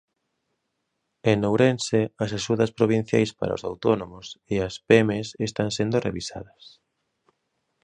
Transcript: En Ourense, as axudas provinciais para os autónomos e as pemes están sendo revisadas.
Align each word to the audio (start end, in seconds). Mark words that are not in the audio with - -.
En 1.31 1.37
Ourense, 1.49 2.01
as 2.23 2.31
axudas 2.39 2.71
provinciais 2.79 3.31
para 3.39 3.57
os 3.57 3.65
autónomos 3.69 4.27
e 4.53 4.55
as 4.67 4.73
pemes 4.89 5.27
están 5.47 5.69
sendo 5.77 5.97
revisadas. 6.07 6.63